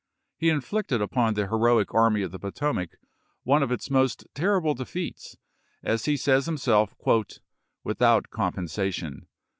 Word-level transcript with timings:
He 0.35 0.49
inflicted 0.49 0.99
upon 0.99 1.35
the 1.35 1.45
heroic 1.47 1.93
Army 1.93 2.23
of 2.23 2.31
the 2.31 2.39
Potomac 2.39 2.97
one 3.43 3.61
of 3.61 3.71
its 3.71 3.91
most 3.91 4.25
terrible 4.33 4.73
defeats, 4.73 5.37
as 5.83 6.05
he 6.05 6.17
says 6.17 6.47
himself," 6.47 6.95
without 7.83 8.31
compensation." 8.31 9.27